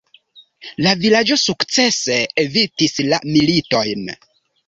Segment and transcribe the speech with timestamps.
[0.85, 4.09] La vilaĝo sukcese evitis la militojn.